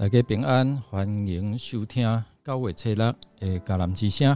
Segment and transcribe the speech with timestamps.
[0.00, 4.34] 大家平安，欢迎收听九月七日的迦南之声。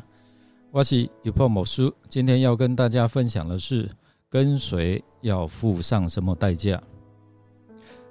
[0.71, 3.91] 我是尤破某师，今天要跟大家分享的是
[4.29, 6.79] 跟随要付上什么代价。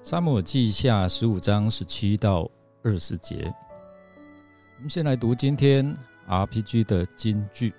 [0.01, 2.49] 沙漠记下十五章十七到
[2.81, 3.53] 二十节。
[4.77, 5.95] 我们先来读今天
[6.27, 7.71] RPG 的金句：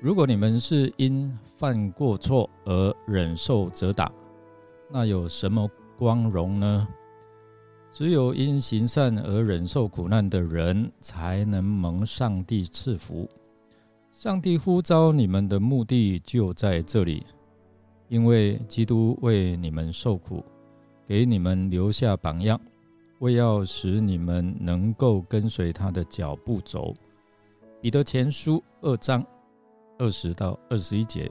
[0.00, 4.12] 如果你们是因犯过错而忍受责打，
[4.88, 6.86] 那有什么光荣呢？
[7.92, 13.28] 只有因行善而忍受苦难的人，才能蒙上帝赐福。
[14.12, 17.26] 上帝呼召你们的目的就在这里，
[18.08, 20.44] 因为基督为你们受苦，
[21.06, 22.60] 给你们留下榜样，
[23.18, 26.94] 为要使你们能够跟随他的脚步走。
[27.80, 29.24] 彼得前书二章
[29.98, 31.30] 二十到二十一节。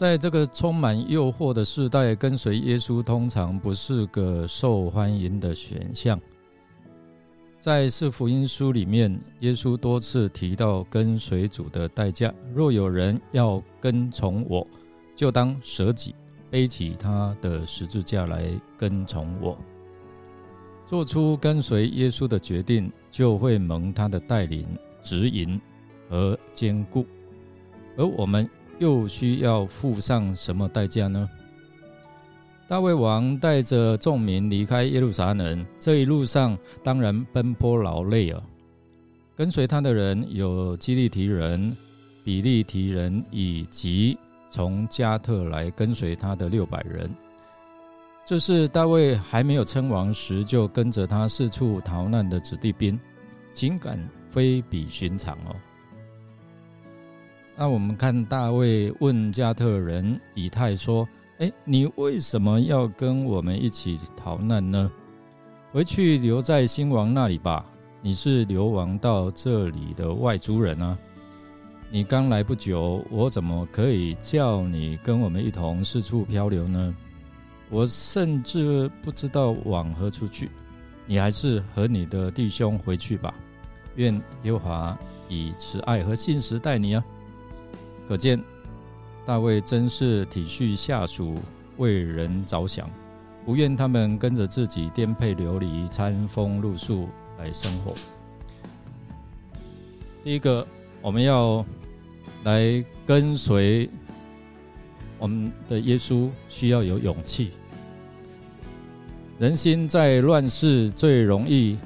[0.00, 6.18] 在这个充满诱惑的时代，跟随耶稣通常不是个受欢迎的选项。
[7.58, 12.32] 在四福音书里面，耶稣多次提到跟随主的代价。
[12.54, 14.66] 若有人要跟从我，
[15.14, 16.14] 就当舍己，
[16.48, 19.54] 背起他的十字架来跟从我。
[20.86, 24.66] 做出跟随耶稣的决定，就会蒙他的带领、
[25.02, 25.60] 指引
[26.08, 27.04] 和坚固。
[27.98, 28.48] 而我们。
[28.80, 31.30] 又需要付上什么代价呢？
[32.66, 38.42] 大卫王带着众民离开耶路撒冷，这一路上当然奔波劳累啊。
[39.36, 41.76] 跟随他的人有基利提人、
[42.22, 44.16] 比利提人，以及
[44.48, 47.10] 从加特来跟随他的六百人。
[48.24, 52.98] 这是大卫还没有称王时就跟着他四处逃难的子弟兵，
[53.52, 53.98] 情感
[54.28, 55.56] 非比寻常哦。
[57.60, 61.06] 那我们看大卫问加特人以太说
[61.40, 64.90] ：“哎，你为什么要跟我们一起逃难呢？
[65.70, 67.62] 回去留在新王那里吧。
[68.00, 70.96] 你是流亡到这里的外族人啊。
[71.90, 76.96] 你刚来不久，我怎么可以叫你跟我们一同四处漂流呢？
[77.68, 80.48] 我甚至不知道往何处去。
[81.04, 83.34] 你还是和你的弟兄回去吧。
[83.96, 84.98] 愿耶华
[85.28, 87.04] 以慈爱和信实待你啊。”
[88.10, 88.42] 可见，
[89.24, 91.36] 大卫真是体恤下属，
[91.76, 92.90] 为人着想，
[93.46, 97.94] 不愿他们跟着自己颠沛流离、餐风露宿来生活。
[100.24, 100.66] 第一个，
[101.00, 101.64] 我们要
[102.42, 103.88] 来跟随
[105.16, 107.52] 我们的耶稣，需要有勇气。
[109.38, 111.78] 人心在乱世，最容易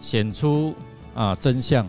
[0.00, 0.74] 显出
[1.14, 1.86] 啊真相。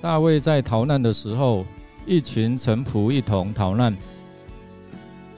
[0.00, 1.64] 大卫在逃难的时候，
[2.06, 3.96] 一群臣仆一同逃难，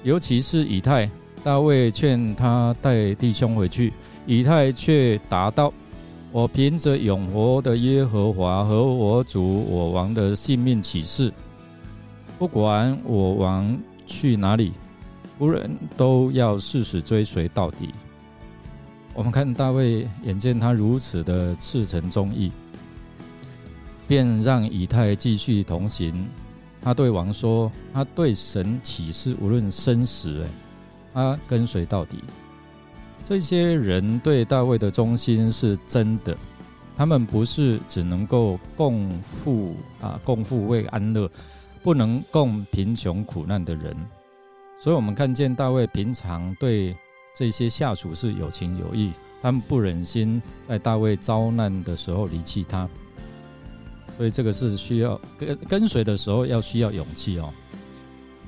[0.03, 1.11] 尤其是以太。
[1.45, 3.93] 大卫劝他带弟兄回去，
[4.27, 5.73] 以太却答道
[6.33, 11.33] ：“我凭着永活的耶和华和我主我王的性命起誓，
[12.39, 14.73] 不管我王去哪里，
[15.39, 17.91] 仆人都要誓死追随到底。”
[19.15, 22.51] 我们看大卫，眼见他如此的赤诚忠义。
[24.09, 26.27] 便让以太继续同行。
[26.81, 30.49] 他对王说：“他对神起誓，无论生死，哎，
[31.13, 32.25] 他跟随到底。”
[33.23, 36.37] 这些人对大卫的忠心是真的。
[36.97, 41.31] 他们不是只能够共富啊，共富为安乐，
[41.83, 43.95] 不能共贫穷苦难的人。
[44.81, 46.97] 所以，我们看见大卫平常对
[47.37, 52.89] 这些下属是有情有义，他们不忍心在大卫遭难的时候离弃他。
[54.19, 57.51] 所以这个是需要跟跟随的时候要需要勇气哦。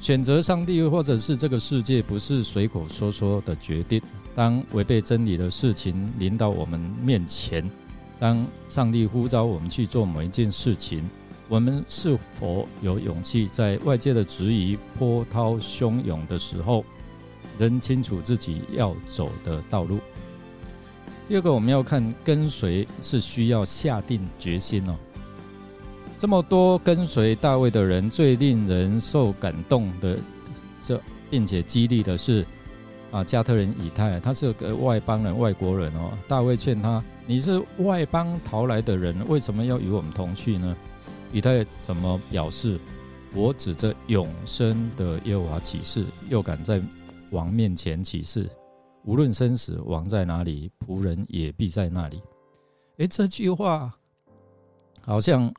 [0.00, 4.02] 选择上帝或者是这个世界，不是随口说说的决定。
[4.34, 7.70] 当违背真理的事情临到我们面前，
[8.18, 11.08] 当上帝呼召我们去做某一件事情，
[11.48, 16.84] 我们是否有勇气在外界的质疑波涛汹涌的时候，
[17.58, 19.98] 仍清楚自己要走的道路？
[21.28, 24.96] 第二个，我们要看跟随是需要下定决心哦。
[26.20, 30.18] 这么多跟随大卫的人，最令人受感动的，
[30.78, 31.00] 这
[31.30, 32.44] 并且激励的是，
[33.10, 36.12] 啊，加特人以太，他是个外邦人、外国人哦。
[36.28, 40.76] 大卫劝他：“你是外邦逃来的人，为什么要与我们同去呢？”
[41.32, 42.78] 以太怎么表示？
[43.32, 46.82] 我指着永生的耶和华起誓，又敢在
[47.30, 48.46] 王面前起誓，
[49.06, 52.20] 无论生死，王在哪里，仆人也必在那里。
[52.98, 53.90] 诶，这句话
[55.00, 55.50] 好像。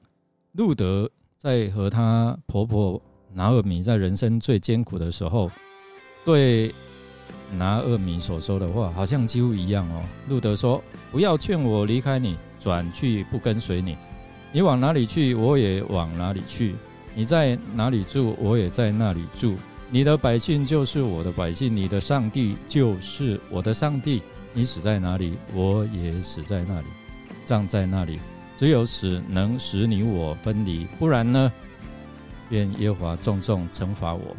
[0.53, 3.01] 路德在和她婆婆
[3.33, 5.49] 拿尔米在人生最艰苦的时候，
[6.25, 6.73] 对
[7.57, 10.03] 拿厄米所说的话，好像几乎一样哦。
[10.27, 13.97] 路德说：“不要劝我离开你，转去不跟随你。
[14.51, 16.73] 你往哪里去，我也往哪里去；
[17.15, 19.55] 你在哪里住，我也在那里住。
[19.89, 24.21] 你的百姓就是我的百姓，你的上帝就是我的上帝。
[24.53, 26.87] 你死在哪里，我也死在那里，
[27.45, 28.19] 葬在那里。
[28.61, 31.51] 只有死能使你我分离，不然呢，
[32.51, 34.37] 愿耶和华重重惩罚我。”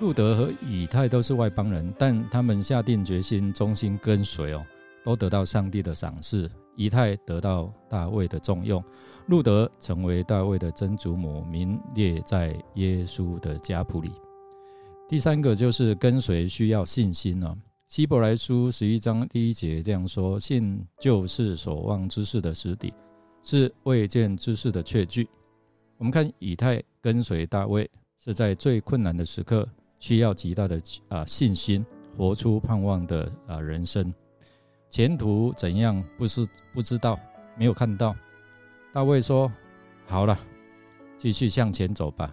[0.00, 4.64] 路德和以太都是外邦人，但他们下定决心忠心跟随哦，
[5.04, 6.50] 都得到上帝的赏赐。
[6.74, 8.82] 以太得到大卫的重用，
[9.26, 14.10] 路德成为大卫的曾祖母，名列在耶稣的家谱里。
[15.06, 17.54] 第三个就是跟随需要信心哦。
[17.88, 22.90] 希伯来书十一章第一节这样说：“信就是所望之事的实底，
[23.42, 25.28] 是未见之事的确据。”
[25.98, 29.68] 我们看以太跟随大卫，是在最困难的时刻。
[30.00, 31.84] 需要极大的啊信心，
[32.16, 34.14] 活出盼望的啊人生，
[34.88, 37.18] 前途怎样不是不知道，
[37.56, 38.14] 没有看到。
[38.94, 39.50] 大卫说
[40.06, 40.38] ：“好了，
[41.16, 42.32] 继续向前走吧。”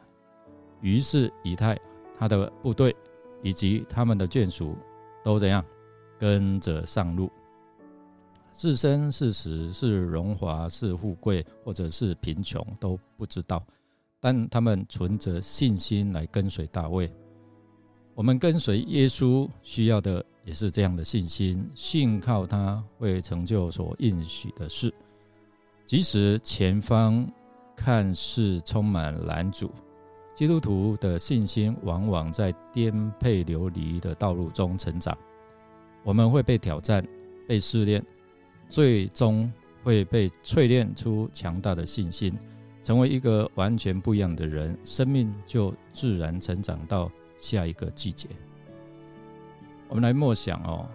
[0.79, 1.75] 于是以太
[2.19, 2.95] 他的部队
[3.41, 4.77] 以及他们的眷属
[5.23, 5.65] 都怎样
[6.19, 7.31] 跟着上路。
[8.57, 13.61] 是生是死，是荣华是富贵，或者是贫穷都不知道，
[14.21, 17.11] 但他们存着信心来跟随大卫。
[18.13, 24.93] 我们跟随耶稣需要的也是这样的信心，信靠他会成就所应许的事，
[25.85, 27.29] 即使前方
[27.75, 29.69] 看似充满拦阻，
[30.33, 35.15] 基督徒的信心往往在颠沛流离的道路中成长。
[36.05, 37.05] 我们会被挑战、
[37.45, 38.01] 被试炼，
[38.69, 39.51] 最终
[39.83, 42.37] 会被淬炼出强大的信心，
[42.81, 47.11] 成为一个完全不一样的人，生命就自然成长到。
[47.37, 48.29] 下一个季节，
[49.89, 50.87] 我们来默想哦。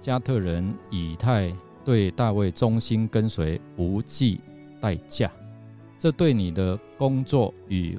[0.00, 1.54] 加特人以太
[1.84, 4.40] 对大卫忠心跟随，不计
[4.80, 5.30] 代价，
[5.96, 7.96] 这对你的工作与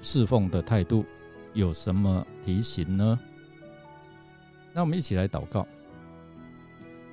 [0.00, 1.04] 侍奉的态度
[1.54, 3.18] 有什么提醒呢？
[4.74, 5.64] 那我们一起来祷告，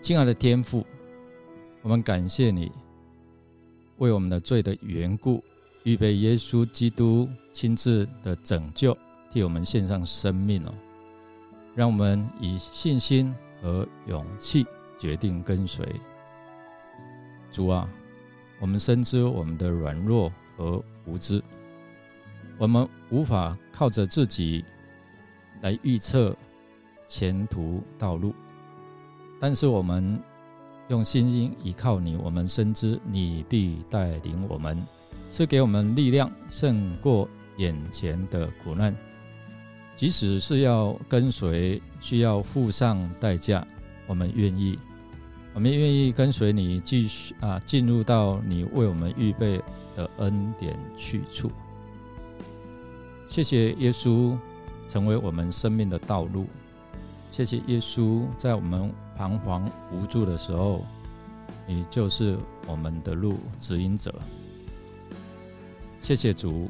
[0.01, 0.83] 亲爱的天父，
[1.87, 2.69] 我们感谢你
[3.99, 5.41] 为我们的罪的缘故，
[5.83, 8.95] 预备耶稣基督亲自的拯救。
[9.31, 10.73] 替我们献上生命哦，
[11.75, 14.67] 让我们以信心和勇气
[14.99, 15.87] 决定跟随
[17.49, 17.87] 主啊！
[18.59, 21.41] 我们深知我们的软弱和无知，
[22.57, 24.65] 我们无法靠着自己
[25.61, 26.35] 来预测
[27.07, 28.35] 前途道路，
[29.39, 30.21] 但是我们
[30.89, 34.81] 用信心依靠你，我们深知你必带领我们，
[35.29, 38.95] 是给我们力量胜过眼前的苦难。
[39.95, 43.67] 即使是要跟随，需要付上代价，
[44.05, 44.77] 我们愿意，
[45.53, 49.59] 我们愿意跟随你，继续啊，进入到你为我们预备
[49.95, 51.51] 的恩典去处。
[53.27, 54.37] 谢谢耶稣，
[54.87, 56.45] 成为我们生命的道路。
[57.29, 60.85] 谢谢耶稣，在我们彷徨无助的时候，
[61.65, 64.13] 你就是我们的路指引者。
[65.99, 66.69] 谢谢主。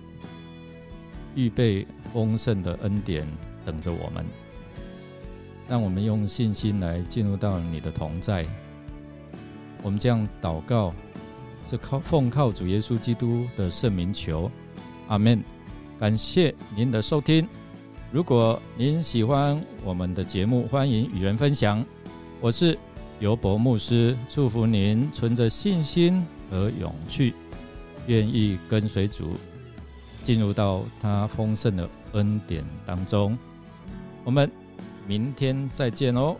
[1.36, 3.24] 预备丰盛的恩典
[3.64, 4.26] 等着我们，
[5.68, 8.44] 让我们用信心来进入到你的同在。
[9.84, 10.92] 我们这样祷告，
[11.70, 14.50] 是靠奉靠主耶稣基督的圣名求，
[15.10, 15.44] 阿门。
[16.00, 17.48] 感谢您的收听。
[18.12, 21.86] 如果您喜欢我们的节目，欢迎与人分享。
[22.40, 22.78] 我是
[23.20, 27.34] 尤伯牧师，祝福您存着信心和勇气，
[28.06, 29.32] 愿意跟随主。
[30.22, 33.36] 进入到他丰盛的恩典当中，
[34.24, 34.52] 我们
[35.08, 36.36] 明天再见哦。